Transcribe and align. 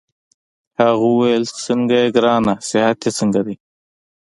هغه 0.81 1.05
وویل: 1.09 1.43
څنګه 1.65 1.95
يې 2.01 2.07
ګرانه؟ 2.15 2.53
صحت 2.69 2.97
دي 3.01 3.11
څنګه 3.19 3.41
دی؟ 3.47 3.55